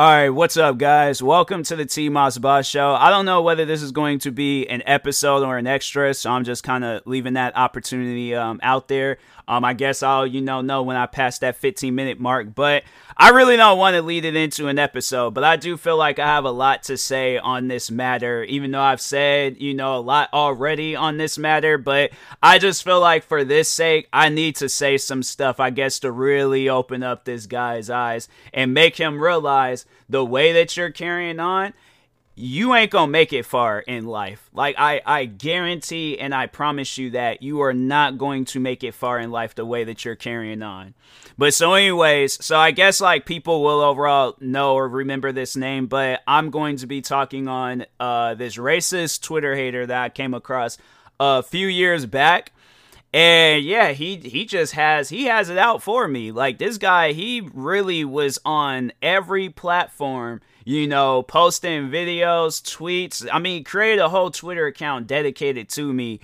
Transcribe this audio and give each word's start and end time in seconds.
All 0.00 0.06
right, 0.06 0.30
what's 0.30 0.56
up, 0.56 0.78
guys? 0.78 1.22
Welcome 1.22 1.62
to 1.64 1.76
the 1.76 1.84
T 1.84 2.08
Moss 2.08 2.38
Boss 2.38 2.66
Show. 2.66 2.94
I 2.94 3.10
don't 3.10 3.26
know 3.26 3.42
whether 3.42 3.66
this 3.66 3.82
is 3.82 3.92
going 3.92 4.20
to 4.20 4.30
be 4.30 4.66
an 4.66 4.82
episode 4.86 5.42
or 5.42 5.58
an 5.58 5.66
extra, 5.66 6.14
so 6.14 6.30
I'm 6.30 6.44
just 6.44 6.64
kind 6.64 6.84
of 6.84 7.02
leaving 7.04 7.34
that 7.34 7.54
opportunity 7.54 8.34
um, 8.34 8.60
out 8.62 8.88
there. 8.88 9.18
Um, 9.50 9.64
I 9.64 9.74
guess 9.74 10.04
I'll 10.04 10.28
you 10.28 10.40
know 10.40 10.60
know 10.60 10.84
when 10.84 10.96
I 10.96 11.06
pass 11.06 11.40
that 11.40 11.56
15 11.56 11.92
minute 11.92 12.20
mark, 12.20 12.54
but 12.54 12.84
I 13.16 13.30
really 13.30 13.56
don't 13.56 13.78
want 13.78 13.96
to 13.96 14.02
lead 14.02 14.24
it 14.24 14.36
into 14.36 14.68
an 14.68 14.78
episode. 14.78 15.34
But 15.34 15.42
I 15.42 15.56
do 15.56 15.76
feel 15.76 15.96
like 15.96 16.20
I 16.20 16.26
have 16.26 16.44
a 16.44 16.52
lot 16.52 16.84
to 16.84 16.96
say 16.96 17.36
on 17.36 17.66
this 17.66 17.90
matter, 17.90 18.44
even 18.44 18.70
though 18.70 18.80
I've 18.80 19.00
said 19.00 19.60
you 19.60 19.74
know 19.74 19.96
a 19.96 19.98
lot 19.98 20.28
already 20.32 20.94
on 20.94 21.16
this 21.16 21.36
matter. 21.36 21.78
But 21.78 22.12
I 22.40 22.60
just 22.60 22.84
feel 22.84 23.00
like 23.00 23.24
for 23.24 23.42
this 23.42 23.68
sake, 23.68 24.08
I 24.12 24.28
need 24.28 24.54
to 24.56 24.68
say 24.68 24.96
some 24.98 25.24
stuff. 25.24 25.58
I 25.58 25.70
guess 25.70 25.98
to 25.98 26.12
really 26.12 26.68
open 26.68 27.02
up 27.02 27.24
this 27.24 27.46
guy's 27.46 27.90
eyes 27.90 28.28
and 28.54 28.72
make 28.72 28.98
him 28.98 29.20
realize 29.20 29.84
the 30.08 30.24
way 30.24 30.52
that 30.52 30.76
you're 30.76 30.92
carrying 30.92 31.40
on 31.40 31.72
you 32.34 32.74
ain't 32.74 32.90
gonna 32.90 33.10
make 33.10 33.32
it 33.32 33.44
far 33.44 33.80
in 33.80 34.06
life. 34.06 34.48
Like 34.52 34.76
I, 34.78 35.02
I 35.04 35.24
guarantee 35.26 36.18
and 36.18 36.34
I 36.34 36.46
promise 36.46 36.96
you 36.96 37.10
that 37.10 37.42
you 37.42 37.60
are 37.60 37.74
not 37.74 38.18
going 38.18 38.44
to 38.46 38.60
make 38.60 38.82
it 38.82 38.94
far 38.94 39.18
in 39.18 39.30
life 39.30 39.54
the 39.54 39.66
way 39.66 39.84
that 39.84 40.04
you're 40.04 40.16
carrying 40.16 40.62
on. 40.62 40.94
But 41.36 41.54
so 41.54 41.74
anyways, 41.74 42.42
so 42.44 42.56
I 42.56 42.70
guess 42.70 43.00
like 43.00 43.26
people 43.26 43.62
will 43.62 43.80
overall 43.80 44.36
know 44.40 44.74
or 44.74 44.88
remember 44.88 45.32
this 45.32 45.56
name, 45.56 45.86
but 45.86 46.20
I'm 46.26 46.50
going 46.50 46.76
to 46.78 46.86
be 46.86 47.00
talking 47.00 47.48
on 47.48 47.86
uh 47.98 48.34
this 48.34 48.56
racist 48.56 49.22
Twitter 49.22 49.54
hater 49.54 49.86
that 49.86 50.02
I 50.02 50.08
came 50.08 50.34
across 50.34 50.78
a 51.18 51.42
few 51.42 51.66
years 51.66 52.06
back. 52.06 52.52
And 53.12 53.64
yeah, 53.64 53.90
he 53.90 54.16
he 54.16 54.44
just 54.44 54.74
has 54.74 55.08
he 55.08 55.24
has 55.24 55.50
it 55.50 55.58
out 55.58 55.82
for 55.82 56.06
me. 56.06 56.30
Like 56.30 56.58
this 56.58 56.78
guy, 56.78 57.12
he 57.12 57.48
really 57.52 58.04
was 58.04 58.38
on 58.44 58.92
every 59.02 59.48
platform 59.48 60.40
you 60.64 60.86
know, 60.86 61.22
posting 61.22 61.88
videos, 61.88 62.60
tweets. 62.62 63.26
I 63.32 63.38
mean, 63.38 63.64
create 63.64 63.98
a 63.98 64.08
whole 64.08 64.30
Twitter 64.30 64.66
account 64.66 65.06
dedicated 65.06 65.68
to 65.70 65.92
me 65.92 66.20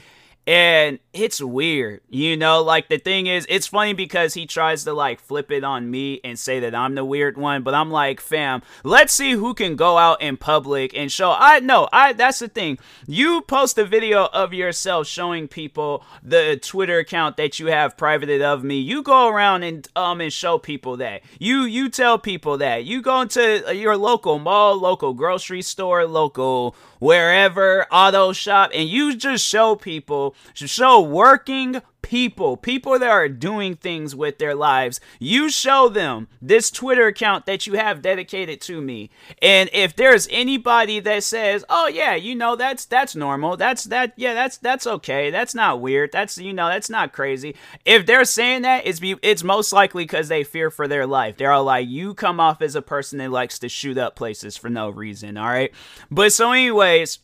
and 0.47 1.01
it's 1.13 1.43
weird, 1.43 2.03
you 2.09 2.37
know. 2.37 2.63
Like 2.63 2.89
the 2.89 2.99
thing 2.99 3.27
is, 3.27 3.47
it's 3.49 3.67
funny 3.67 3.95
because 3.95 4.35
he 4.35 4.47
tries 4.47 4.85
to 4.85 4.93
like 4.93 5.19
flip 5.19 5.51
it 5.51 5.65
on 5.65 5.91
me 5.91 6.21
and 6.23 6.39
say 6.39 6.61
that 6.61 6.75
I'm 6.75 6.95
the 6.95 7.05
weird 7.05 7.37
one, 7.37 7.63
but 7.63 7.75
I'm 7.75 7.91
like, 7.91 8.21
fam, 8.21 8.63
let's 8.85 9.13
see 9.13 9.33
who 9.33 9.55
can 9.55 9.75
go 9.75 9.99
out 9.99 10.23
in 10.23 10.37
public 10.37 10.95
and 10.95 11.11
show. 11.11 11.35
I 11.37 11.61
know, 11.61 11.89
I 11.93 12.13
that's 12.13 12.39
the 12.39 12.49
thing. 12.49 12.79
You 13.07 13.43
post 13.43 13.77
a 13.79 13.85
video 13.85 14.27
of 14.27 14.55
yourself 14.55 15.09
showing 15.09 15.49
people 15.49 16.05
the 16.23 16.59
Twitter 16.63 16.99
account 16.99 17.37
that 17.39 17.59
you 17.59 17.67
have 17.67 17.97
privated 17.97 18.43
of 18.43 18.63
me. 18.63 18.79
You 18.79 19.03
go 19.03 19.29
around 19.29 19.65
and 19.65 19.89
um 19.97 20.21
and 20.21 20.33
show 20.33 20.59
people 20.59 20.97
that. 20.99 21.23
You 21.41 21.63
you 21.63 21.89
tell 21.89 22.19
people 22.19 22.59
that. 22.59 22.85
You 22.85 23.03
go 23.03 23.23
into 23.23 23.75
your 23.75 23.97
local 23.97 24.39
mall, 24.39 24.77
local 24.77 25.13
grocery 25.13 25.63
store, 25.63 26.07
local 26.07 26.77
wherever 26.99 27.87
auto 27.91 28.33
shop 28.33 28.71
and 28.73 28.89
you 28.89 29.17
just 29.17 29.45
show 29.45 29.77
people 29.77 30.35
show 30.55 31.01
working 31.01 31.83
people, 32.07 32.57
people 32.57 32.97
that 33.01 33.11
are 33.11 33.29
doing 33.29 33.75
things 33.75 34.15
with 34.15 34.39
their 34.39 34.55
lives, 34.55 35.01
you 35.19 35.51
show 35.51 35.89
them 35.89 36.29
this 36.41 36.71
Twitter 36.71 37.09
account 37.09 37.47
that 37.47 37.67
you 37.67 37.73
have 37.73 38.01
dedicated 38.01 38.61
to 38.61 38.81
me. 38.81 39.11
And 39.43 39.69
if 39.73 39.97
there's 39.97 40.29
anybody 40.31 41.01
that 41.01 41.25
says, 41.25 41.65
"Oh 41.69 41.89
yeah, 41.89 42.15
you 42.15 42.37
know 42.37 42.55
that's 42.55 42.85
that's 42.85 43.17
normal. 43.17 43.57
That's 43.57 43.85
that 43.85 44.13
yeah, 44.17 44.35
that's 44.35 44.57
that's 44.59 44.87
okay. 44.87 45.31
That's 45.31 45.55
not 45.55 45.81
weird. 45.81 46.13
That's 46.13 46.39
you 46.39 46.53
know, 46.53 46.69
that's 46.69 46.89
not 46.89 47.13
crazy." 47.13 47.57
If 47.85 48.07
they're 48.07 48.25
saying 48.25 48.63
that, 48.63 48.87
it's 48.87 49.01
be, 49.01 49.17
it's 49.23 49.43
most 49.43 49.73
likely 49.73 50.07
cuz 50.07 50.29
they 50.29 50.45
fear 50.45 50.71
for 50.71 50.87
their 50.87 51.09
life. 51.09 51.37
They're 51.37 51.53
all 51.53 51.65
like, 51.65 51.89
"You 51.89 52.15
come 52.15 52.39
off 52.39 52.63
as 52.63 52.77
a 52.77 52.83
person 52.83 53.19
that 53.19 53.33
likes 53.33 53.59
to 53.59 53.69
shoot 53.69 53.99
up 53.99 54.15
places 54.15 54.57
for 54.57 54.71
no 54.71 54.91
reason." 54.91 55.37
All 55.37 55.47
right? 55.47 55.73
But 56.09 56.33
so 56.33 56.53
anyways, 56.53 57.19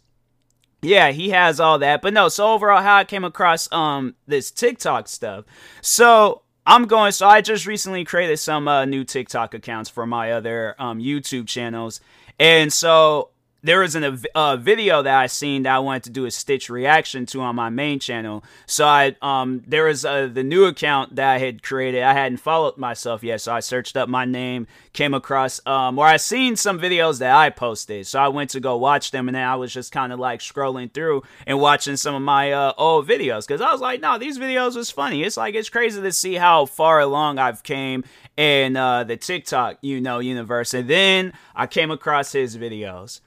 yeah, 0.83 1.13
he 1.13 1.31
has 1.31 1.61
all 1.61 1.79
that. 1.79 2.03
But 2.03 2.13
no, 2.13 2.29
so 2.29 2.53
overall 2.53 2.83
how 2.83 2.97
I 2.97 3.05
came 3.05 3.25
across 3.25 3.71
um 3.73 4.15
this 4.27 4.51
TikTok 4.51 5.09
stuff. 5.09 5.45
So 5.81 6.43
I'm 6.67 6.87
going 6.87 7.13
so 7.13 7.27
I 7.27 7.41
just 7.41 7.67
recently 7.67 8.05
created 8.05 8.39
some 8.39 8.69
uh, 8.69 8.85
new 8.85 9.05
TikTok 9.05 9.55
accounts 9.55 9.89
for 9.89 10.07
my 10.07 10.33
other 10.33 10.75
um 10.79 11.01
YouTube 11.01 11.47
channels. 11.47 12.01
And 12.39 12.73
so 12.73 13.31
there 13.63 13.81
was 13.81 13.95
an, 13.95 14.05
a, 14.05 14.19
a, 14.35 14.57
video 14.57 15.03
that 15.03 15.17
I 15.17 15.27
seen 15.27 15.63
that 15.63 15.75
I 15.75 15.79
wanted 15.79 16.05
to 16.05 16.11
do 16.11 16.25
a 16.25 16.31
Stitch 16.31 16.69
reaction 16.69 17.27
to 17.27 17.41
on 17.41 17.55
my 17.55 17.71
main 17.71 18.01
channel. 18.01 18.43
So 18.67 18.85
I 18.87 19.17
um 19.23 19.63
there 19.67 19.85
was 19.85 20.05
a, 20.05 20.27
the 20.27 20.43
new 20.43 20.65
account 20.65 21.15
that 21.17 21.29
I 21.29 21.39
had 21.39 21.63
created. 21.63 22.03
I 22.03 22.13
hadn't 22.13 22.39
followed 22.39 22.77
myself 22.77 23.23
yet, 23.23 23.41
so 23.41 23.53
I 23.55 23.61
searched 23.61 23.97
up 23.97 24.09
my 24.09 24.25
name, 24.25 24.67
came 24.93 25.15
across 25.15 25.65
um 25.67 25.97
where 25.97 26.09
I 26.09 26.17
seen 26.17 26.57
some 26.57 26.81
videos 26.81 27.21
that 27.21 27.35
I 27.35 27.51
posted. 27.51 28.07
So 28.07 28.21
I 28.21 28.29
went 28.29 28.51
to 28.51 28.61
go 28.61 28.77
watch 28.77 29.11
them, 29.13 29.29
and 29.29 29.37
then 29.37 29.45
I 29.45 29.57
was 29.57 29.73
just 29.73 29.93
kind 29.93 30.13
of 30.13 30.19
like 30.19 30.41
scrolling 30.41 30.93
through 30.93 31.23
and 31.47 31.61
watching 31.61 31.97
some 31.97 32.15
of 32.15 32.23
my 32.23 32.53
uh, 32.53 32.73
old 32.77 33.07
videos 33.07 33.47
because 33.47 33.61
I 33.61 33.71
was 33.71 33.81
like, 33.81 34.01
no, 34.01 34.19
these 34.19 34.39
videos 34.39 34.77
was 34.77 34.91
funny. 34.91 35.23
It's 35.23 35.37
like 35.37 35.55
it's 35.55 35.69
crazy 35.69 36.01
to 36.01 36.13
see 36.13 36.35
how 36.35 36.67
far 36.67 37.01
along 37.01 37.39
I've 37.39 37.63
came 37.63 38.05
in 38.37 38.77
uh, 38.77 39.05
the 39.05 39.17
TikTok 39.17 39.79
you 39.83 40.01
know 40.01 40.19
universe, 40.19 40.75
and 40.75 40.91
then 40.91 41.33
I 41.55 41.69
came 41.69 41.93
across 41.93 42.33
his 42.33 42.57
videos. 42.57 43.21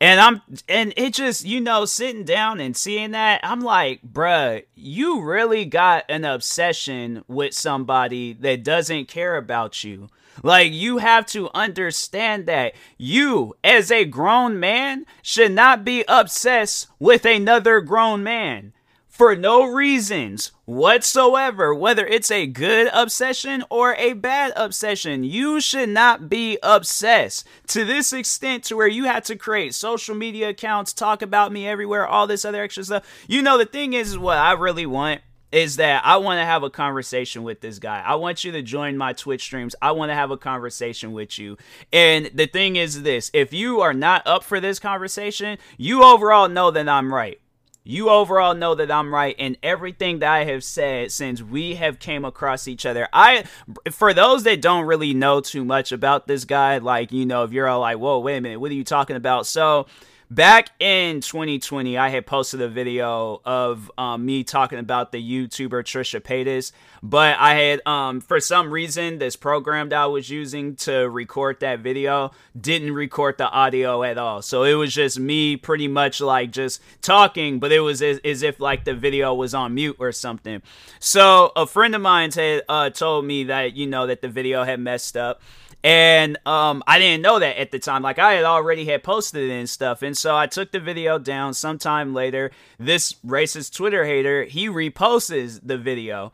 And 0.00 0.20
I'm 0.20 0.42
and 0.68 0.92
it 0.96 1.14
just, 1.14 1.44
you 1.44 1.60
know, 1.60 1.84
sitting 1.84 2.24
down 2.24 2.60
and 2.60 2.76
seeing 2.76 3.12
that, 3.12 3.40
I'm 3.42 3.60
like, 3.60 4.00
bruh, 4.02 4.64
you 4.74 5.22
really 5.22 5.64
got 5.64 6.04
an 6.08 6.24
obsession 6.24 7.24
with 7.26 7.54
somebody 7.54 8.32
that 8.34 8.64
doesn't 8.64 9.08
care 9.08 9.36
about 9.36 9.82
you. 9.84 10.08
Like, 10.42 10.72
you 10.72 10.98
have 10.98 11.26
to 11.26 11.50
understand 11.52 12.46
that 12.46 12.74
you, 12.96 13.54
as 13.64 13.90
a 13.90 14.04
grown 14.04 14.60
man, 14.60 15.04
should 15.22 15.52
not 15.52 15.84
be 15.84 16.04
obsessed 16.06 16.86
with 17.00 17.24
another 17.24 17.80
grown 17.80 18.22
man 18.22 18.72
for 19.18 19.34
no 19.34 19.64
reasons 19.64 20.52
whatsoever, 20.64 21.74
whether 21.74 22.06
it's 22.06 22.30
a 22.30 22.46
good 22.46 22.88
obsession 22.92 23.64
or 23.68 23.96
a 23.96 24.12
bad 24.12 24.52
obsession. 24.54 25.24
You 25.24 25.60
should 25.60 25.88
not 25.88 26.28
be 26.28 26.56
obsessed 26.62 27.44
to 27.66 27.84
this 27.84 28.12
extent 28.12 28.62
to 28.64 28.76
where 28.76 28.86
you 28.86 29.06
have 29.06 29.24
to 29.24 29.34
create 29.34 29.74
social 29.74 30.14
media 30.14 30.50
accounts, 30.50 30.92
talk 30.92 31.20
about 31.20 31.50
me 31.50 31.66
everywhere, 31.66 32.06
all 32.06 32.28
this 32.28 32.44
other 32.44 32.62
extra 32.62 32.84
stuff. 32.84 33.24
You 33.26 33.42
know, 33.42 33.58
the 33.58 33.66
thing 33.66 33.92
is 33.92 34.16
what 34.16 34.38
I 34.38 34.52
really 34.52 34.86
want 34.86 35.20
is 35.50 35.76
that 35.76 36.06
I 36.06 36.18
want 36.18 36.38
to 36.38 36.44
have 36.44 36.62
a 36.62 36.70
conversation 36.70 37.42
with 37.42 37.60
this 37.60 37.80
guy. 37.80 38.00
I 38.06 38.14
want 38.14 38.44
you 38.44 38.52
to 38.52 38.62
join 38.62 38.96
my 38.96 39.14
Twitch 39.14 39.42
streams. 39.42 39.74
I 39.82 39.90
want 39.92 40.10
to 40.10 40.14
have 40.14 40.30
a 40.30 40.36
conversation 40.36 41.10
with 41.10 41.40
you. 41.40 41.56
And 41.92 42.30
the 42.34 42.46
thing 42.46 42.76
is 42.76 43.02
this 43.02 43.32
if 43.34 43.52
you 43.52 43.80
are 43.80 43.94
not 43.94 44.24
up 44.28 44.44
for 44.44 44.60
this 44.60 44.78
conversation, 44.78 45.58
you 45.76 46.04
overall 46.04 46.48
know 46.48 46.70
that 46.70 46.88
I'm 46.88 47.12
right 47.12 47.40
you 47.88 48.10
overall 48.10 48.54
know 48.54 48.74
that 48.74 48.90
I'm 48.90 49.14
right 49.14 49.34
in 49.38 49.56
everything 49.62 50.18
that 50.18 50.30
I 50.30 50.44
have 50.44 50.62
said 50.62 51.10
since 51.10 51.40
we 51.40 51.76
have 51.76 51.98
came 51.98 52.22
across 52.26 52.68
each 52.68 52.84
other. 52.84 53.08
I 53.14 53.44
for 53.90 54.12
those 54.12 54.42
that 54.42 54.60
don't 54.60 54.84
really 54.84 55.14
know 55.14 55.40
too 55.40 55.64
much 55.64 55.90
about 55.90 56.26
this 56.26 56.44
guy, 56.44 56.76
like 56.78 57.12
you 57.12 57.24
know, 57.24 57.44
if 57.44 57.52
you're 57.52 57.66
all 57.66 57.80
like, 57.80 57.96
"Whoa, 57.96 58.18
wait 58.18 58.36
a 58.36 58.40
minute, 58.42 58.60
what 58.60 58.70
are 58.70 58.74
you 58.74 58.84
talking 58.84 59.16
about?" 59.16 59.46
So 59.46 59.86
back 60.30 60.70
in 60.78 61.20
2020, 61.20 61.96
I 61.96 62.08
had 62.10 62.26
posted 62.26 62.60
a 62.60 62.68
video 62.68 63.40
of 63.44 63.90
um, 63.96 64.26
me 64.26 64.44
talking 64.44 64.78
about 64.78 65.12
the 65.12 65.18
YouTuber 65.18 65.82
Trisha 65.84 66.20
Paytas, 66.20 66.72
but 67.02 67.38
I 67.38 67.54
had, 67.54 67.86
um, 67.86 68.20
for 68.20 68.40
some 68.40 68.70
reason, 68.70 69.18
this 69.18 69.36
program 69.36 69.88
that 69.90 69.98
I 69.98 70.06
was 70.06 70.28
using 70.28 70.76
to 70.76 71.08
record 71.08 71.60
that 71.60 71.80
video 71.80 72.32
didn't 72.58 72.92
record 72.92 73.38
the 73.38 73.48
audio 73.48 74.02
at 74.02 74.18
all. 74.18 74.42
So 74.42 74.64
it 74.64 74.74
was 74.74 74.94
just 74.94 75.18
me 75.18 75.56
pretty 75.56 75.88
much 75.88 76.20
like 76.20 76.50
just 76.50 76.82
talking, 77.00 77.58
but 77.58 77.72
it 77.72 77.80
was 77.80 78.02
as, 78.02 78.18
as 78.24 78.42
if 78.42 78.60
like 78.60 78.84
the 78.84 78.94
video 78.94 79.34
was 79.34 79.54
on 79.54 79.74
mute 79.74 79.96
or 79.98 80.12
something. 80.12 80.62
So 81.00 81.52
a 81.56 81.66
friend 81.66 81.94
of 81.94 82.02
mine 82.02 82.32
had 82.32 82.62
uh, 82.68 82.90
told 82.90 83.24
me 83.24 83.44
that, 83.44 83.76
you 83.76 83.86
know, 83.86 84.06
that 84.06 84.20
the 84.20 84.28
video 84.28 84.64
had 84.64 84.80
messed 84.80 85.16
up. 85.16 85.40
And 85.88 86.36
um, 86.46 86.84
I 86.86 86.98
didn't 86.98 87.22
know 87.22 87.38
that 87.38 87.58
at 87.58 87.70
the 87.70 87.78
time. 87.78 88.02
Like 88.02 88.18
I 88.18 88.34
had 88.34 88.44
already 88.44 88.84
had 88.84 89.02
posted 89.02 89.48
it 89.48 89.54
and 89.54 89.70
stuff. 89.70 90.02
And 90.02 90.14
so 90.14 90.36
I 90.36 90.46
took 90.46 90.70
the 90.70 90.80
video 90.80 91.18
down 91.18 91.54
sometime 91.54 92.12
later. 92.12 92.50
This 92.78 93.14
racist 93.26 93.74
Twitter 93.74 94.04
hater, 94.04 94.44
he 94.44 94.68
reposts 94.68 95.58
the 95.64 95.78
video. 95.78 96.30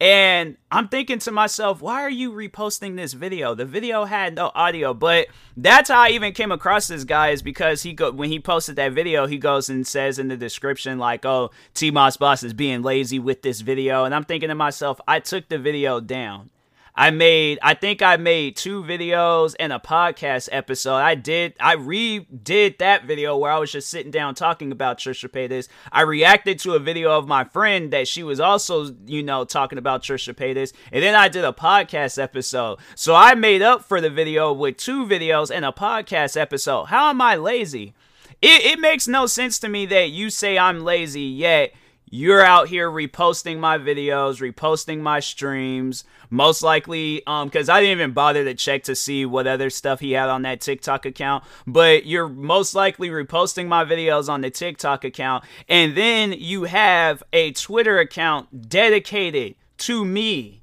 And 0.00 0.56
I'm 0.72 0.88
thinking 0.88 1.20
to 1.20 1.30
myself, 1.30 1.80
why 1.80 2.02
are 2.02 2.10
you 2.10 2.32
reposting 2.32 2.96
this 2.96 3.12
video? 3.12 3.54
The 3.54 3.64
video 3.64 4.06
had 4.06 4.34
no 4.34 4.50
audio, 4.56 4.92
but 4.92 5.28
that's 5.56 5.88
how 5.88 6.00
I 6.00 6.08
even 6.08 6.32
came 6.32 6.50
across 6.50 6.88
this 6.88 7.04
guy 7.04 7.28
is 7.28 7.42
because 7.42 7.84
he 7.84 7.92
go 7.92 8.10
when 8.10 8.28
he 8.28 8.40
posted 8.40 8.74
that 8.74 8.92
video, 8.92 9.28
he 9.28 9.38
goes 9.38 9.68
and 9.68 9.86
says 9.86 10.18
in 10.18 10.26
the 10.26 10.36
description 10.36 10.98
like, 10.98 11.24
"Oh, 11.24 11.52
T 11.74 11.90
Boss 11.90 12.42
is 12.42 12.52
being 12.52 12.82
lazy 12.82 13.20
with 13.20 13.42
this 13.42 13.60
video," 13.60 14.04
and 14.04 14.12
I'm 14.14 14.24
thinking 14.24 14.48
to 14.48 14.56
myself, 14.56 15.00
I 15.06 15.20
took 15.20 15.48
the 15.48 15.58
video 15.58 16.00
down. 16.00 16.50
I 16.96 17.10
made, 17.10 17.58
I 17.62 17.74
think 17.74 18.00
I 18.00 18.16
made 18.16 18.56
two 18.56 18.82
videos 18.82 19.54
and 19.60 19.72
a 19.72 19.78
podcast 19.78 20.48
episode. 20.50 20.96
I 20.96 21.14
did, 21.14 21.54
I 21.60 21.76
redid 21.76 22.78
that 22.78 23.04
video 23.04 23.36
where 23.36 23.52
I 23.52 23.58
was 23.58 23.70
just 23.70 23.90
sitting 23.90 24.10
down 24.10 24.34
talking 24.34 24.72
about 24.72 24.98
Trisha 24.98 25.28
Paytas. 25.28 25.68
I 25.92 26.02
reacted 26.02 26.58
to 26.60 26.72
a 26.72 26.78
video 26.78 27.10
of 27.10 27.28
my 27.28 27.44
friend 27.44 27.92
that 27.92 28.08
she 28.08 28.22
was 28.22 28.40
also, 28.40 28.94
you 29.06 29.22
know, 29.22 29.44
talking 29.44 29.78
about 29.78 30.02
Trisha 30.02 30.32
Paytas. 30.32 30.72
And 30.90 31.02
then 31.02 31.14
I 31.14 31.28
did 31.28 31.44
a 31.44 31.52
podcast 31.52 32.20
episode. 32.20 32.78
So 32.94 33.14
I 33.14 33.34
made 33.34 33.60
up 33.60 33.84
for 33.84 34.00
the 34.00 34.10
video 34.10 34.52
with 34.52 34.78
two 34.78 35.04
videos 35.04 35.54
and 35.54 35.64
a 35.64 35.72
podcast 35.72 36.40
episode. 36.40 36.84
How 36.84 37.10
am 37.10 37.20
I 37.20 37.36
lazy? 37.36 37.94
It, 38.40 38.64
it 38.64 38.80
makes 38.80 39.06
no 39.06 39.26
sense 39.26 39.58
to 39.60 39.68
me 39.68 39.86
that 39.86 40.10
you 40.10 40.30
say 40.30 40.58
I'm 40.58 40.84
lazy, 40.84 41.22
yet 41.22 41.72
you're 42.08 42.44
out 42.44 42.68
here 42.68 42.90
reposting 42.90 43.58
my 43.58 43.78
videos, 43.78 44.40
reposting 44.40 45.00
my 45.00 45.20
streams, 45.20 46.04
most 46.30 46.62
likely 46.62 47.22
um 47.26 47.50
cuz 47.50 47.68
I 47.68 47.80
didn't 47.80 47.98
even 47.98 48.12
bother 48.12 48.44
to 48.44 48.54
check 48.54 48.84
to 48.84 48.94
see 48.94 49.24
what 49.26 49.46
other 49.46 49.70
stuff 49.70 50.00
he 50.00 50.12
had 50.12 50.28
on 50.28 50.42
that 50.42 50.60
TikTok 50.60 51.06
account, 51.06 51.44
but 51.66 52.06
you're 52.06 52.28
most 52.28 52.74
likely 52.74 53.08
reposting 53.10 53.66
my 53.68 53.84
videos 53.84 54.28
on 54.28 54.40
the 54.40 54.50
TikTok 54.50 55.04
account. 55.04 55.44
And 55.68 55.96
then 55.96 56.32
you 56.32 56.64
have 56.64 57.22
a 57.32 57.52
Twitter 57.52 57.98
account 57.98 58.68
dedicated 58.68 59.56
to 59.78 60.04
me 60.04 60.62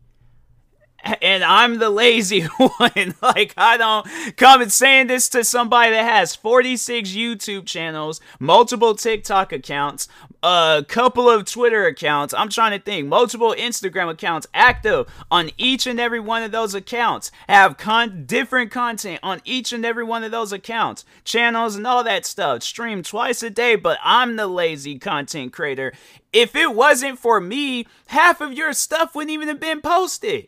and 1.03 1.43
I'm 1.43 1.79
the 1.79 1.89
lazy 1.89 2.41
one. 2.57 3.15
like, 3.21 3.53
I 3.57 3.77
don't 3.77 4.07
come 4.37 4.61
and 4.61 4.71
saying 4.71 5.07
this 5.07 5.29
to 5.29 5.43
somebody 5.43 5.91
that 5.91 6.09
has 6.11 6.35
46 6.35 7.11
YouTube 7.11 7.65
channels, 7.65 8.21
multiple 8.39 8.95
TikTok 8.95 9.51
accounts, 9.51 10.07
a 10.41 10.85
couple 10.87 11.29
of 11.29 11.45
Twitter 11.45 11.85
accounts. 11.85 12.33
I'm 12.33 12.49
trying 12.49 12.77
to 12.77 12.83
think, 12.83 13.07
multiple 13.07 13.55
Instagram 13.57 14.09
accounts 14.09 14.47
active 14.53 15.07
on 15.29 15.51
each 15.57 15.87
and 15.87 15.99
every 15.99 16.19
one 16.19 16.43
of 16.43 16.51
those 16.51 16.73
accounts, 16.73 17.31
have 17.47 17.77
con- 17.77 18.25
different 18.25 18.71
content 18.71 19.19
on 19.23 19.41
each 19.45 19.73
and 19.73 19.85
every 19.85 20.03
one 20.03 20.23
of 20.23 20.31
those 20.31 20.53
accounts, 20.53 21.05
channels 21.23 21.75
and 21.75 21.85
all 21.85 22.03
that 22.03 22.25
stuff, 22.25 22.63
stream 22.63 23.03
twice 23.03 23.43
a 23.43 23.49
day, 23.49 23.75
but 23.75 23.97
I'm 24.03 24.35
the 24.35 24.47
lazy 24.47 24.97
content 24.99 25.53
creator. 25.53 25.93
If 26.31 26.55
it 26.55 26.73
wasn't 26.73 27.19
for 27.19 27.39
me, 27.39 27.85
half 28.07 28.41
of 28.41 28.53
your 28.53 28.73
stuff 28.73 29.13
wouldn't 29.13 29.31
even 29.31 29.47
have 29.47 29.59
been 29.59 29.81
posted. 29.81 30.47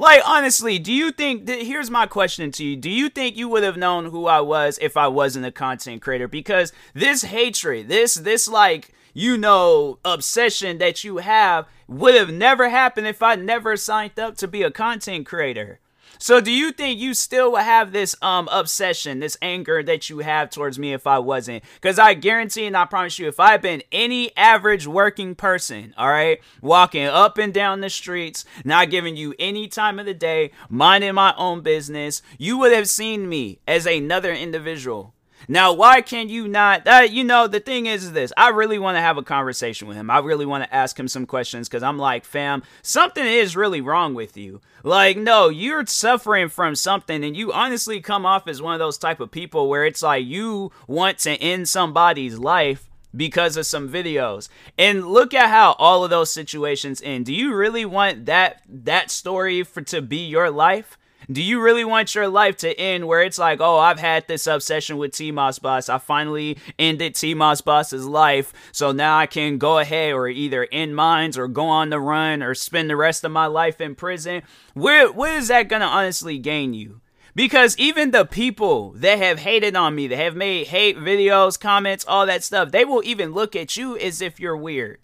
Like, 0.00 0.22
honestly, 0.26 0.78
do 0.78 0.94
you 0.94 1.12
think 1.12 1.44
that 1.44 1.60
here's 1.60 1.90
my 1.90 2.06
question 2.06 2.50
to 2.52 2.64
you. 2.64 2.74
Do 2.74 2.88
you 2.88 3.10
think 3.10 3.36
you 3.36 3.50
would 3.50 3.62
have 3.62 3.76
known 3.76 4.06
who 4.06 4.28
I 4.28 4.40
was 4.40 4.78
if 4.80 4.96
I 4.96 5.08
wasn't 5.08 5.44
a 5.44 5.52
content 5.52 6.00
creator? 6.00 6.26
Because 6.26 6.72
this 6.94 7.20
hatred, 7.20 7.88
this, 7.88 8.14
this, 8.14 8.48
like, 8.48 8.94
you 9.12 9.36
know, 9.36 9.98
obsession 10.02 10.78
that 10.78 11.04
you 11.04 11.18
have 11.18 11.68
would 11.86 12.14
have 12.14 12.32
never 12.32 12.70
happened 12.70 13.08
if 13.08 13.22
I 13.22 13.34
never 13.34 13.76
signed 13.76 14.18
up 14.18 14.38
to 14.38 14.48
be 14.48 14.62
a 14.62 14.70
content 14.70 15.26
creator. 15.26 15.80
So 16.22 16.38
do 16.38 16.52
you 16.52 16.70
think 16.70 17.00
you 17.00 17.14
still 17.14 17.52
would 17.52 17.62
have 17.62 17.92
this 17.92 18.14
um 18.20 18.46
obsession, 18.52 19.20
this 19.20 19.38
anger 19.40 19.82
that 19.82 20.10
you 20.10 20.18
have 20.18 20.50
towards 20.50 20.78
me 20.78 20.92
if 20.92 21.06
I 21.06 21.18
wasn't? 21.18 21.64
Because 21.76 21.98
I 21.98 22.12
guarantee 22.12 22.66
and 22.66 22.76
I 22.76 22.84
promise 22.84 23.18
you, 23.18 23.26
if 23.26 23.40
I 23.40 23.52
had 23.52 23.62
been 23.62 23.82
any 23.90 24.36
average 24.36 24.86
working 24.86 25.34
person, 25.34 25.94
all 25.96 26.10
right, 26.10 26.38
walking 26.60 27.06
up 27.06 27.38
and 27.38 27.54
down 27.54 27.80
the 27.80 27.88
streets, 27.88 28.44
not 28.66 28.90
giving 28.90 29.16
you 29.16 29.34
any 29.38 29.66
time 29.66 29.98
of 29.98 30.04
the 30.04 30.12
day, 30.12 30.50
minding 30.68 31.14
my 31.14 31.34
own 31.38 31.62
business, 31.62 32.20
you 32.36 32.58
would 32.58 32.72
have 32.72 32.90
seen 32.90 33.26
me 33.26 33.60
as 33.66 33.86
another 33.86 34.34
individual. 34.34 35.14
Now, 35.50 35.72
why 35.72 36.00
can 36.00 36.28
you 36.28 36.46
not? 36.46 36.86
Uh, 36.86 37.08
you 37.10 37.24
know, 37.24 37.48
the 37.48 37.58
thing 37.58 37.86
is 37.86 38.12
this. 38.12 38.32
I 38.36 38.50
really 38.50 38.78
want 38.78 38.96
to 38.96 39.00
have 39.00 39.18
a 39.18 39.22
conversation 39.24 39.88
with 39.88 39.96
him. 39.96 40.08
I 40.08 40.20
really 40.20 40.46
want 40.46 40.62
to 40.62 40.72
ask 40.72 40.96
him 40.96 41.08
some 41.08 41.26
questions 41.26 41.68
because 41.68 41.82
I'm 41.82 41.98
like, 41.98 42.24
fam, 42.24 42.62
something 42.82 43.26
is 43.26 43.56
really 43.56 43.80
wrong 43.80 44.14
with 44.14 44.36
you. 44.36 44.60
Like, 44.84 45.16
no, 45.16 45.48
you're 45.48 45.84
suffering 45.86 46.50
from 46.50 46.76
something, 46.76 47.24
and 47.24 47.36
you 47.36 47.52
honestly 47.52 48.00
come 48.00 48.24
off 48.24 48.46
as 48.46 48.62
one 48.62 48.74
of 48.74 48.78
those 48.78 48.96
type 48.96 49.18
of 49.18 49.32
people 49.32 49.68
where 49.68 49.84
it's 49.84 50.04
like 50.04 50.24
you 50.24 50.70
want 50.86 51.18
to 51.18 51.32
end 51.32 51.68
somebody's 51.68 52.38
life 52.38 52.88
because 53.16 53.56
of 53.56 53.66
some 53.66 53.88
videos. 53.88 54.48
And 54.78 55.08
look 55.08 55.34
at 55.34 55.50
how 55.50 55.72
all 55.80 56.04
of 56.04 56.10
those 56.10 56.32
situations 56.32 57.02
end. 57.04 57.26
Do 57.26 57.34
you 57.34 57.52
really 57.52 57.84
want 57.84 58.26
that 58.26 58.62
that 58.68 59.10
story 59.10 59.64
for 59.64 59.82
to 59.82 60.00
be 60.00 60.18
your 60.26 60.48
life? 60.48 60.96
Do 61.30 61.42
you 61.42 61.62
really 61.62 61.84
want 61.84 62.16
your 62.16 62.26
life 62.26 62.56
to 62.58 62.76
end 62.76 63.06
where 63.06 63.22
it's 63.22 63.38
like, 63.38 63.60
oh, 63.60 63.78
I've 63.78 64.00
had 64.00 64.26
this 64.26 64.48
obsession 64.48 64.96
with 64.98 65.12
T 65.12 65.30
Moss 65.30 65.60
Boss. 65.60 65.88
I 65.88 65.98
finally 65.98 66.58
ended 66.76 67.14
T 67.14 67.34
Moss 67.34 67.60
Boss's 67.60 68.04
life. 68.04 68.52
So 68.72 68.90
now 68.90 69.16
I 69.16 69.26
can 69.26 69.58
go 69.58 69.78
ahead 69.78 70.12
or 70.12 70.26
either 70.26 70.66
end 70.72 70.96
mines 70.96 71.38
or 71.38 71.46
go 71.46 71.66
on 71.66 71.90
the 71.90 72.00
run 72.00 72.42
or 72.42 72.54
spend 72.54 72.90
the 72.90 72.96
rest 72.96 73.22
of 73.22 73.30
my 73.30 73.46
life 73.46 73.80
in 73.80 73.94
prison. 73.94 74.42
Where, 74.74 75.12
where 75.12 75.36
is 75.36 75.48
that 75.48 75.68
going 75.68 75.82
to 75.82 75.86
honestly 75.86 76.36
gain 76.38 76.74
you? 76.74 77.00
Because 77.36 77.78
even 77.78 78.10
the 78.10 78.24
people 78.24 78.90
that 78.96 79.18
have 79.18 79.38
hated 79.38 79.76
on 79.76 79.94
me, 79.94 80.08
that 80.08 80.16
have 80.16 80.34
made 80.34 80.66
hate 80.66 80.98
videos, 80.98 81.60
comments, 81.60 82.04
all 82.08 82.26
that 82.26 82.42
stuff, 82.42 82.72
they 82.72 82.84
will 82.84 83.04
even 83.04 83.32
look 83.32 83.54
at 83.54 83.76
you 83.76 83.96
as 83.96 84.20
if 84.20 84.40
you're 84.40 84.56
weird. 84.56 84.98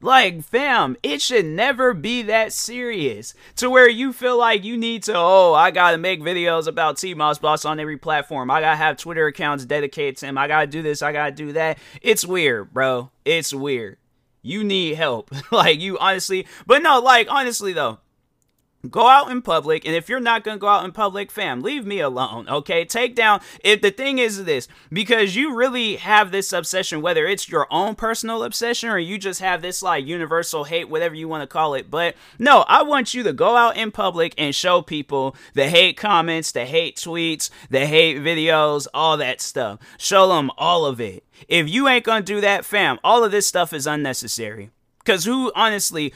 Like, 0.00 0.44
fam, 0.44 0.96
it 1.02 1.20
should 1.20 1.44
never 1.44 1.92
be 1.92 2.22
that 2.22 2.52
serious 2.52 3.34
to 3.56 3.68
where 3.68 3.88
you 3.88 4.12
feel 4.12 4.38
like 4.38 4.62
you 4.62 4.76
need 4.76 5.02
to, 5.04 5.14
oh, 5.16 5.54
I 5.54 5.72
gotta 5.72 5.98
make 5.98 6.20
videos 6.20 6.68
about 6.68 6.98
T 6.98 7.14
Moss 7.14 7.38
Boss 7.38 7.64
on 7.64 7.80
every 7.80 7.96
platform. 7.96 8.48
I 8.48 8.60
gotta 8.60 8.76
have 8.76 8.96
Twitter 8.96 9.26
accounts 9.26 9.64
dedicated 9.64 10.18
to 10.18 10.26
him. 10.26 10.38
I 10.38 10.46
gotta 10.46 10.68
do 10.68 10.82
this, 10.82 11.02
I 11.02 11.10
gotta 11.10 11.32
do 11.32 11.52
that. 11.54 11.78
It's 12.00 12.24
weird, 12.24 12.72
bro. 12.72 13.10
It's 13.24 13.52
weird. 13.52 13.96
You 14.40 14.62
need 14.62 14.94
help. 14.94 15.32
like, 15.52 15.80
you 15.80 15.98
honestly, 15.98 16.46
but 16.64 16.80
no, 16.80 17.00
like, 17.00 17.26
honestly, 17.28 17.72
though, 17.72 17.98
Go 18.90 19.08
out 19.08 19.30
in 19.30 19.42
public, 19.42 19.84
and 19.84 19.94
if 19.94 20.08
you're 20.08 20.20
not 20.20 20.44
gonna 20.44 20.58
go 20.58 20.68
out 20.68 20.84
in 20.84 20.92
public, 20.92 21.30
fam, 21.30 21.60
leave 21.60 21.84
me 21.84 22.00
alone, 22.00 22.48
okay? 22.48 22.84
Take 22.84 23.14
down. 23.14 23.40
If 23.62 23.82
the 23.82 23.90
thing 23.90 24.18
is 24.18 24.44
this, 24.44 24.68
because 24.90 25.36
you 25.36 25.54
really 25.54 25.96
have 25.96 26.30
this 26.30 26.52
obsession, 26.52 27.02
whether 27.02 27.26
it's 27.26 27.48
your 27.48 27.66
own 27.70 27.94
personal 27.94 28.42
obsession 28.42 28.88
or 28.88 28.98
you 28.98 29.18
just 29.18 29.40
have 29.40 29.62
this 29.62 29.82
like 29.82 30.06
universal 30.06 30.64
hate, 30.64 30.88
whatever 30.88 31.14
you 31.14 31.28
want 31.28 31.42
to 31.42 31.46
call 31.46 31.74
it. 31.74 31.90
But 31.90 32.14
no, 32.38 32.64
I 32.68 32.82
want 32.82 33.14
you 33.14 33.22
to 33.24 33.32
go 33.32 33.56
out 33.56 33.76
in 33.76 33.90
public 33.90 34.34
and 34.38 34.54
show 34.54 34.82
people 34.82 35.36
the 35.54 35.68
hate 35.68 35.96
comments, 35.96 36.52
the 36.52 36.64
hate 36.64 36.96
tweets, 36.96 37.50
the 37.70 37.86
hate 37.86 38.18
videos, 38.18 38.86
all 38.94 39.16
that 39.16 39.40
stuff. 39.40 39.80
Show 39.98 40.28
them 40.28 40.50
all 40.56 40.86
of 40.86 41.00
it. 41.00 41.24
If 41.48 41.68
you 41.68 41.88
ain't 41.88 42.04
gonna 42.04 42.22
do 42.22 42.40
that, 42.40 42.64
fam, 42.64 42.98
all 43.04 43.24
of 43.24 43.30
this 43.30 43.46
stuff 43.46 43.72
is 43.72 43.86
unnecessary. 43.86 44.70
Because 44.98 45.24
who, 45.24 45.50
honestly, 45.54 46.12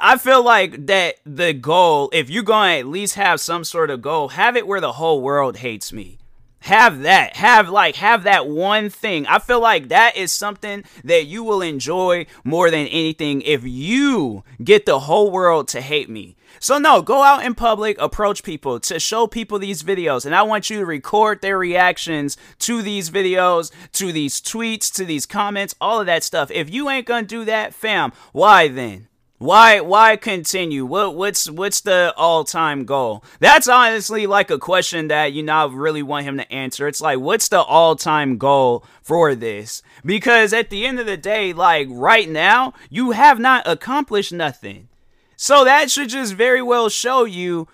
I 0.00 0.16
feel 0.16 0.42
like 0.42 0.86
that 0.86 1.16
the 1.24 1.52
goal, 1.52 2.08
if 2.12 2.30
you're 2.30 2.42
going 2.42 2.74
to 2.74 2.78
at 2.80 2.86
least 2.86 3.16
have 3.16 3.40
some 3.40 3.64
sort 3.64 3.90
of 3.90 4.00
goal, 4.00 4.30
have 4.30 4.56
it 4.56 4.66
where 4.66 4.80
the 4.80 4.92
whole 4.92 5.20
world 5.20 5.58
hates 5.58 5.92
me. 5.92 6.18
Have 6.60 7.00
that. 7.02 7.36
Have 7.36 7.70
like 7.70 7.96
have 7.96 8.24
that 8.24 8.46
one 8.46 8.90
thing. 8.90 9.26
I 9.26 9.38
feel 9.38 9.60
like 9.60 9.88
that 9.88 10.16
is 10.16 10.30
something 10.30 10.84
that 11.04 11.24
you 11.24 11.42
will 11.42 11.62
enjoy 11.62 12.26
more 12.44 12.70
than 12.70 12.86
anything 12.86 13.40
if 13.42 13.62
you 13.64 14.44
get 14.62 14.84
the 14.84 15.00
whole 15.00 15.30
world 15.30 15.68
to 15.68 15.80
hate 15.80 16.10
me. 16.10 16.36
So 16.58 16.78
no, 16.78 17.00
go 17.00 17.22
out 17.22 17.44
in 17.44 17.54
public, 17.54 17.98
approach 17.98 18.42
people 18.42 18.78
to 18.80 19.00
show 19.00 19.26
people 19.26 19.58
these 19.58 19.82
videos 19.82 20.26
and 20.26 20.34
I 20.34 20.42
want 20.42 20.68
you 20.68 20.78
to 20.78 20.86
record 20.86 21.40
their 21.40 21.56
reactions 21.56 22.36
to 22.60 22.82
these 22.82 23.08
videos, 23.08 23.70
to 23.92 24.12
these 24.12 24.38
tweets, 24.40 24.92
to 24.94 25.06
these 25.06 25.24
comments, 25.24 25.74
all 25.80 25.98
of 26.00 26.06
that 26.06 26.24
stuff. 26.24 26.50
If 26.50 26.68
you 26.68 26.90
ain't 26.90 27.06
going 27.06 27.24
to 27.24 27.38
do 27.38 27.44
that, 27.46 27.72
fam, 27.72 28.12
why 28.32 28.68
then? 28.68 29.08
Why 29.40 29.80
why 29.80 30.16
continue? 30.16 30.84
What 30.84 31.14
what's 31.14 31.48
what's 31.48 31.80
the 31.80 32.12
all-time 32.14 32.84
goal? 32.84 33.24
That's 33.38 33.68
honestly 33.68 34.26
like 34.26 34.50
a 34.50 34.58
question 34.58 35.08
that 35.08 35.32
you 35.32 35.42
know 35.42 35.54
I 35.54 35.72
really 35.72 36.02
want 36.02 36.26
him 36.26 36.36
to 36.36 36.52
answer. 36.52 36.86
It's 36.86 37.00
like 37.00 37.20
what's 37.20 37.48
the 37.48 37.62
all-time 37.62 38.36
goal 38.36 38.84
for 39.00 39.34
this? 39.34 39.82
Because 40.04 40.52
at 40.52 40.68
the 40.68 40.84
end 40.84 41.00
of 41.00 41.06
the 41.06 41.16
day, 41.16 41.54
like 41.54 41.88
right 41.90 42.28
now, 42.28 42.74
you 42.90 43.12
have 43.12 43.38
not 43.38 43.66
accomplished 43.66 44.30
nothing. 44.30 44.88
So 45.36 45.64
that 45.64 45.90
should 45.90 46.10
just 46.10 46.34
very 46.34 46.60
well 46.60 46.90
show 46.90 47.24
you 47.24 47.66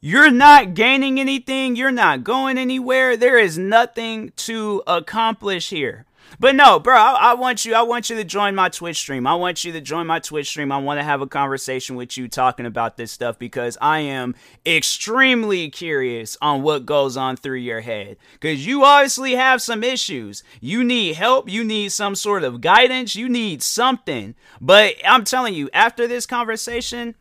you're 0.00 0.32
not 0.32 0.74
gaining 0.74 1.20
anything, 1.20 1.76
you're 1.76 1.92
not 1.92 2.24
going 2.24 2.58
anywhere. 2.58 3.16
There 3.16 3.38
is 3.38 3.56
nothing 3.56 4.32
to 4.38 4.82
accomplish 4.88 5.70
here. 5.70 6.04
But 6.38 6.54
no, 6.54 6.78
bro, 6.78 6.94
I, 6.94 7.30
I, 7.30 7.34
want 7.34 7.64
you. 7.64 7.74
I 7.74 7.82
want 7.82 8.10
you 8.10 8.16
to 8.16 8.24
join 8.24 8.54
my 8.54 8.68
Twitch 8.68 8.96
stream. 8.96 9.26
I 9.26 9.34
want 9.34 9.64
you 9.64 9.72
to 9.72 9.80
join 9.80 10.06
my 10.06 10.18
Twitch 10.18 10.48
stream. 10.48 10.72
I 10.72 10.78
want 10.78 10.98
to 10.98 11.04
have 11.04 11.20
a 11.20 11.26
conversation 11.26 11.96
with 11.96 12.16
you 12.16 12.28
talking 12.28 12.66
about 12.66 12.96
this 12.96 13.12
stuff 13.12 13.38
because 13.38 13.76
I 13.80 14.00
am 14.00 14.34
extremely 14.64 15.70
curious 15.70 16.36
on 16.40 16.62
what 16.62 16.86
goes 16.86 17.16
on 17.16 17.36
through 17.36 17.58
your 17.58 17.80
head. 17.80 18.16
Because 18.32 18.66
you 18.66 18.84
obviously 18.84 19.34
have 19.34 19.62
some 19.62 19.84
issues. 19.84 20.42
You 20.60 20.84
need 20.84 21.16
help. 21.16 21.48
You 21.48 21.64
need 21.64 21.92
some 21.92 22.14
sort 22.14 22.44
of 22.44 22.60
guidance. 22.60 23.14
You 23.14 23.28
need 23.28 23.62
something. 23.62 24.34
But 24.60 24.94
I'm 25.06 25.24
telling 25.24 25.54
you, 25.54 25.68
after 25.72 26.06
this 26.06 26.26
conversation, 26.26 27.14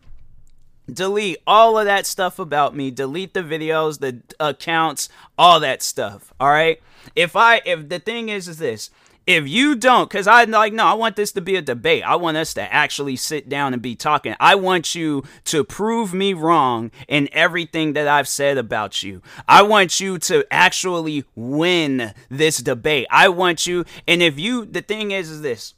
delete 0.92 1.38
all 1.46 1.78
of 1.78 1.86
that 1.86 2.06
stuff 2.06 2.40
about 2.40 2.76
me 2.76 2.92
delete 2.92 3.34
the 3.34 3.42
videos 3.42 4.00
the 4.00 4.20
accounts 4.40 5.10
all 5.38 5.60
that 5.60 5.82
stuff 5.82 6.34
all 6.40 6.50
right 6.50 6.82
if 7.16 7.36
i 7.36 7.62
if 7.66 7.88
the 7.88 8.00
thing 8.00 8.30
is 8.30 8.48
is 8.48 8.58
this 8.58 8.90
if 9.28 9.48
you 9.48 9.76
don't 9.76 10.10
because 10.10 10.28
I'm 10.28 10.52
like 10.52 10.74
no 10.74 10.86
i 10.86 10.94
want 10.94 11.16
this 11.16 11.32
to 11.34 11.42
be 11.42 11.56
a 11.56 11.62
debate. 11.62 12.04
I 12.04 12.16
want 12.16 12.38
us 12.38 12.54
to 12.56 12.74
actually 12.74 13.16
sit 13.16 13.50
down 13.50 13.74
and 13.74 13.82
be 13.82 13.96
talking. 13.96 14.36
I 14.40 14.56
want 14.56 14.96
you 14.96 15.24
to 15.46 15.64
prove 15.64 16.14
me 16.14 16.34
wrong 16.34 16.92
in 17.08 17.30
everything 17.32 17.94
that 17.94 18.08
i've 18.08 18.28
said 18.28 18.58
about 18.58 19.04
you. 19.04 19.22
I 19.48 19.62
want 19.62 20.00
you 20.00 20.18
to 20.20 20.46
actually 20.52 21.26
win 21.36 22.14
this 22.30 22.58
debate. 22.58 23.08
I 23.10 23.30
want 23.30 23.68
you 23.68 23.86
and 24.08 24.22
if 24.22 24.40
you 24.40 24.66
the 24.66 24.82
thing 24.82 25.12
is 25.12 25.30
is 25.30 25.42
this 25.42 25.76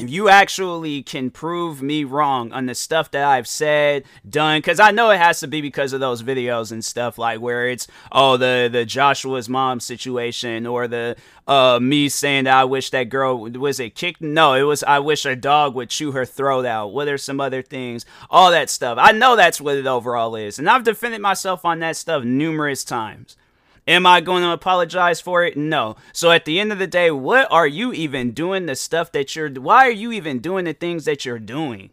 if 0.00 0.08
you 0.08 0.28
actually 0.28 1.02
can 1.02 1.28
prove 1.28 1.82
me 1.82 2.04
wrong 2.04 2.52
on 2.52 2.66
the 2.66 2.74
stuff 2.74 3.10
that 3.10 3.24
I've 3.24 3.48
said, 3.48 4.04
done, 4.28 4.58
because 4.58 4.78
I 4.78 4.92
know 4.92 5.10
it 5.10 5.18
has 5.18 5.40
to 5.40 5.48
be 5.48 5.60
because 5.60 5.92
of 5.92 5.98
those 5.98 6.22
videos 6.22 6.70
and 6.70 6.84
stuff 6.84 7.18
like 7.18 7.40
where 7.40 7.68
it's 7.68 7.88
oh 8.12 8.36
the 8.36 8.68
the 8.70 8.84
Joshua's 8.84 9.48
mom 9.48 9.80
situation 9.80 10.66
or 10.66 10.86
the 10.86 11.16
uh 11.48 11.80
me 11.82 12.08
saying 12.08 12.44
that 12.44 12.54
I 12.54 12.64
wish 12.64 12.90
that 12.90 13.08
girl 13.08 13.50
was 13.50 13.80
it 13.80 13.96
kicked. 13.96 14.20
No, 14.20 14.54
it 14.54 14.62
was 14.62 14.84
I 14.84 15.00
wish 15.00 15.26
a 15.26 15.34
dog 15.34 15.74
would 15.74 15.90
chew 15.90 16.12
her 16.12 16.24
throat 16.24 16.64
out. 16.64 16.92
What 16.92 17.08
are 17.08 17.18
some 17.18 17.40
other 17.40 17.62
things? 17.62 18.06
All 18.30 18.52
that 18.52 18.70
stuff. 18.70 18.98
I 19.00 19.10
know 19.10 19.34
that's 19.34 19.60
what 19.60 19.76
it 19.76 19.86
overall 19.86 20.36
is, 20.36 20.60
and 20.60 20.70
I've 20.70 20.84
defended 20.84 21.20
myself 21.20 21.64
on 21.64 21.80
that 21.80 21.96
stuff 21.96 22.22
numerous 22.22 22.84
times. 22.84 23.36
Am 23.88 24.04
I 24.04 24.20
going 24.20 24.42
to 24.42 24.50
apologize 24.50 25.18
for 25.18 25.42
it? 25.44 25.56
No. 25.56 25.96
So 26.12 26.30
at 26.30 26.44
the 26.44 26.60
end 26.60 26.72
of 26.72 26.78
the 26.78 26.86
day, 26.86 27.10
what 27.10 27.50
are 27.50 27.66
you 27.66 27.90
even 27.94 28.32
doing 28.32 28.66
the 28.66 28.76
stuff 28.76 29.10
that 29.12 29.34
you're 29.34 29.48
why 29.48 29.86
are 29.86 29.90
you 29.90 30.12
even 30.12 30.40
doing 30.40 30.66
the 30.66 30.74
things 30.74 31.06
that 31.06 31.24
you're 31.24 31.38
doing? 31.38 31.88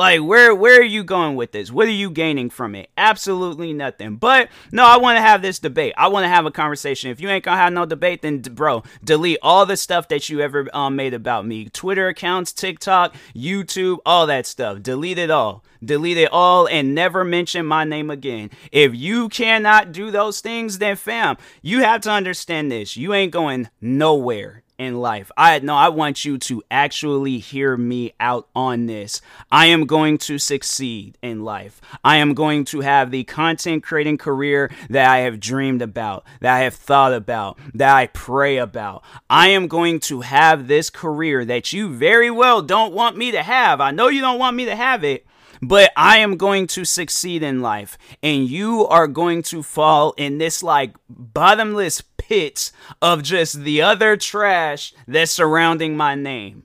Like 0.00 0.22
where 0.22 0.54
where 0.54 0.80
are 0.80 0.82
you 0.82 1.04
going 1.04 1.36
with 1.36 1.52
this? 1.52 1.70
What 1.70 1.86
are 1.86 1.90
you 1.90 2.10
gaining 2.10 2.48
from 2.48 2.74
it? 2.74 2.88
Absolutely 2.96 3.74
nothing. 3.74 4.16
But 4.16 4.48
no, 4.72 4.86
I 4.86 4.96
want 4.96 5.18
to 5.18 5.20
have 5.20 5.42
this 5.42 5.58
debate. 5.58 5.92
I 5.94 6.08
want 6.08 6.24
to 6.24 6.28
have 6.30 6.46
a 6.46 6.50
conversation. 6.50 7.10
If 7.10 7.20
you 7.20 7.28
ain't 7.28 7.44
gonna 7.44 7.58
have 7.58 7.74
no 7.74 7.84
debate, 7.84 8.22
then 8.22 8.38
bro, 8.40 8.82
delete 9.04 9.40
all 9.42 9.66
the 9.66 9.76
stuff 9.76 10.08
that 10.08 10.30
you 10.30 10.40
ever 10.40 10.74
um, 10.74 10.96
made 10.96 11.12
about 11.12 11.44
me. 11.44 11.68
Twitter 11.68 12.08
accounts, 12.08 12.54
TikTok, 12.54 13.14
YouTube, 13.36 13.98
all 14.06 14.26
that 14.26 14.46
stuff. 14.46 14.82
Delete 14.82 15.18
it 15.18 15.30
all. 15.30 15.62
Delete 15.84 16.16
it 16.16 16.32
all 16.32 16.66
and 16.66 16.94
never 16.94 17.22
mention 17.22 17.66
my 17.66 17.84
name 17.84 18.08
again. 18.08 18.48
If 18.72 18.94
you 18.94 19.28
cannot 19.28 19.92
do 19.92 20.10
those 20.10 20.40
things, 20.40 20.78
then 20.78 20.96
fam, 20.96 21.36
you 21.60 21.80
have 21.82 22.00
to 22.02 22.10
understand 22.10 22.72
this. 22.72 22.96
You 22.96 23.12
ain't 23.12 23.32
going 23.32 23.68
nowhere 23.82 24.59
in 24.80 24.98
life. 24.98 25.30
I 25.36 25.58
no, 25.58 25.76
I 25.76 25.90
want 25.90 26.24
you 26.24 26.38
to 26.38 26.62
actually 26.70 27.38
hear 27.38 27.76
me 27.76 28.14
out 28.18 28.48
on 28.56 28.86
this. 28.86 29.20
I 29.52 29.66
am 29.66 29.84
going 29.84 30.16
to 30.18 30.38
succeed 30.38 31.18
in 31.20 31.44
life. 31.44 31.82
I 32.02 32.16
am 32.16 32.32
going 32.32 32.64
to 32.66 32.80
have 32.80 33.10
the 33.10 33.24
content 33.24 33.82
creating 33.82 34.16
career 34.16 34.70
that 34.88 35.06
I 35.06 35.18
have 35.18 35.38
dreamed 35.38 35.82
about, 35.82 36.24
that 36.40 36.56
I 36.56 36.60
have 36.60 36.74
thought 36.74 37.12
about, 37.12 37.58
that 37.74 37.94
I 37.94 38.06
pray 38.06 38.56
about. 38.56 39.04
I 39.28 39.48
am 39.48 39.68
going 39.68 40.00
to 40.00 40.22
have 40.22 40.66
this 40.66 40.88
career 40.88 41.44
that 41.44 41.74
you 41.74 41.92
very 41.92 42.30
well 42.30 42.62
don't 42.62 42.94
want 42.94 43.18
me 43.18 43.32
to 43.32 43.42
have. 43.42 43.82
I 43.82 43.90
know 43.90 44.08
you 44.08 44.22
don't 44.22 44.38
want 44.38 44.56
me 44.56 44.64
to 44.64 44.74
have 44.74 45.04
it, 45.04 45.26
but 45.62 45.92
I 45.96 46.18
am 46.18 46.36
going 46.36 46.66
to 46.68 46.84
succeed 46.84 47.42
in 47.42 47.60
life, 47.60 47.98
and 48.22 48.48
you 48.48 48.86
are 48.86 49.06
going 49.06 49.42
to 49.44 49.62
fall 49.62 50.12
in 50.16 50.38
this 50.38 50.62
like 50.62 50.94
bottomless 51.08 52.02
pit 52.16 52.72
of 53.02 53.22
just 53.22 53.60
the 53.62 53.82
other 53.82 54.16
trash 54.16 54.92
that's 55.06 55.32
surrounding 55.32 55.96
my 55.96 56.14
name. 56.14 56.64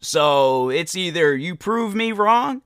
So 0.00 0.68
it's 0.68 0.96
either 0.96 1.36
you 1.36 1.54
prove 1.54 1.94
me 1.94 2.12
wrong 2.12 2.62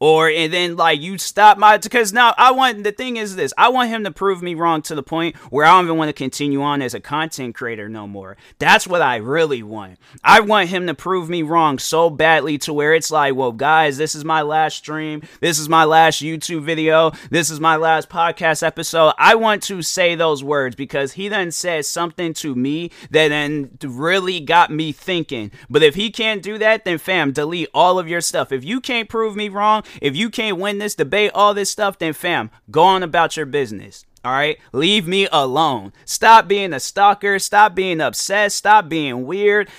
or 0.00 0.28
and 0.30 0.52
then 0.52 0.76
like 0.76 1.00
you 1.00 1.18
stop 1.18 1.58
my 1.58 1.76
because 1.76 2.12
now 2.12 2.34
I 2.36 2.50
want 2.50 2.82
the 2.82 2.92
thing 2.92 3.18
is 3.18 3.36
this 3.36 3.52
I 3.56 3.68
want 3.68 3.90
him 3.90 4.02
to 4.04 4.10
prove 4.10 4.42
me 4.42 4.54
wrong 4.54 4.82
to 4.82 4.94
the 4.94 5.02
point 5.02 5.36
where 5.50 5.66
I 5.66 5.70
don't 5.70 5.84
even 5.84 5.98
want 5.98 6.08
to 6.08 6.14
continue 6.14 6.62
on 6.62 6.82
as 6.82 6.94
a 6.94 7.00
content 7.00 7.54
creator 7.54 7.88
no 7.88 8.06
more. 8.06 8.36
That's 8.58 8.86
what 8.86 9.02
I 9.02 9.16
really 9.16 9.62
want. 9.62 9.98
I 10.24 10.40
want 10.40 10.70
him 10.70 10.86
to 10.86 10.94
prove 10.94 11.28
me 11.28 11.42
wrong 11.42 11.78
so 11.78 12.08
badly 12.08 12.56
to 12.58 12.72
where 12.72 12.94
it's 12.94 13.10
like, 13.10 13.34
well, 13.34 13.52
guys, 13.52 13.98
this 13.98 14.14
is 14.14 14.24
my 14.24 14.42
last 14.42 14.78
stream. 14.78 15.22
This 15.40 15.58
is 15.58 15.68
my 15.68 15.84
last 15.84 16.22
YouTube 16.22 16.62
video. 16.62 17.12
This 17.30 17.50
is 17.50 17.60
my 17.60 17.76
last 17.76 18.08
podcast 18.08 18.62
episode. 18.62 19.12
I 19.18 19.34
want 19.34 19.62
to 19.64 19.82
say 19.82 20.14
those 20.14 20.42
words 20.42 20.74
because 20.74 21.12
he 21.12 21.28
then 21.28 21.50
said 21.50 21.84
something 21.84 22.32
to 22.34 22.54
me 22.54 22.90
that 23.10 23.28
then 23.28 23.76
really 23.82 24.40
got 24.40 24.70
me 24.70 24.92
thinking. 24.92 25.50
But 25.68 25.82
if 25.82 25.94
he 25.94 26.10
can't 26.10 26.42
do 26.42 26.56
that, 26.58 26.86
then 26.86 26.96
fam, 26.96 27.32
delete 27.32 27.68
all 27.74 27.98
of 27.98 28.08
your 28.08 28.22
stuff. 28.22 28.50
If 28.50 28.64
you 28.64 28.80
can't 28.80 29.08
prove 29.08 29.36
me 29.36 29.50
wrong, 29.50 29.82
if 30.00 30.16
you 30.16 30.30
can't 30.30 30.58
win 30.58 30.78
this 30.78 30.94
debate, 30.94 31.30
all 31.34 31.54
this 31.54 31.70
stuff, 31.70 31.98
then 31.98 32.12
fam, 32.12 32.50
go 32.70 32.82
on 32.82 33.02
about 33.02 33.36
your 33.36 33.46
business. 33.46 34.04
All 34.22 34.32
right, 34.32 34.58
leave 34.74 35.08
me 35.08 35.28
alone. 35.32 35.94
Stop 36.04 36.46
being 36.46 36.74
a 36.74 36.80
stalker. 36.80 37.38
Stop 37.38 37.74
being 37.74 38.02
obsessed. 38.02 38.58
Stop 38.58 38.86
being 38.86 39.24
weird. 39.24 39.70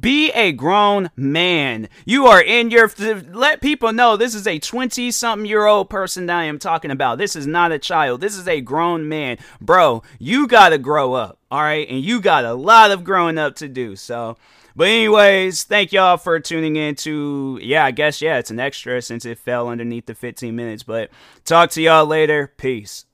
Be 0.00 0.30
a 0.30 0.52
grown 0.52 1.10
man. 1.14 1.90
You 2.06 2.26
are 2.26 2.40
in 2.40 2.70
your. 2.70 2.90
Let 2.98 3.60
people 3.60 3.92
know 3.92 4.16
this 4.16 4.34
is 4.34 4.46
a 4.46 4.58
20 4.58 5.10
something 5.10 5.44
year 5.44 5.66
old 5.66 5.90
person 5.90 6.24
that 6.26 6.38
I 6.38 6.44
am 6.44 6.58
talking 6.58 6.90
about. 6.90 7.18
This 7.18 7.36
is 7.36 7.46
not 7.46 7.70
a 7.70 7.78
child. 7.78 8.22
This 8.22 8.34
is 8.34 8.48
a 8.48 8.62
grown 8.62 9.10
man. 9.10 9.36
Bro, 9.60 10.04
you 10.18 10.46
gotta 10.46 10.78
grow 10.78 11.12
up. 11.12 11.38
All 11.50 11.60
right, 11.60 11.86
and 11.86 12.02
you 12.02 12.22
got 12.22 12.46
a 12.46 12.54
lot 12.54 12.92
of 12.92 13.04
growing 13.04 13.36
up 13.36 13.56
to 13.56 13.68
do. 13.68 13.94
So. 13.96 14.38
But 14.74 14.88
anyways, 14.88 15.64
thank 15.64 15.92
y'all 15.92 16.16
for 16.16 16.40
tuning 16.40 16.76
in 16.76 16.94
to 16.96 17.58
yeah, 17.62 17.84
I 17.84 17.90
guess 17.90 18.22
yeah, 18.22 18.38
it's 18.38 18.50
an 18.50 18.60
extra 18.60 19.02
since 19.02 19.24
it 19.24 19.38
fell 19.38 19.68
underneath 19.68 20.06
the 20.06 20.14
15 20.14 20.54
minutes. 20.54 20.82
But 20.82 21.10
talk 21.44 21.70
to 21.70 21.82
y'all 21.82 22.06
later. 22.06 22.52
Peace. 22.56 23.04